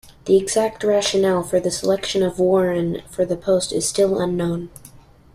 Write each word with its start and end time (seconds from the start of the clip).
The 0.25 0.35
exact 0.35 0.83
rationale 0.83 1.43
for 1.43 1.59
the 1.59 1.69
selection 1.69 2.23
of 2.23 2.39
Warren 2.39 3.03
for 3.11 3.23
the 3.23 3.35
post 3.37 3.71
is 3.71 3.87
still 3.87 4.19
unknown. 4.19 4.71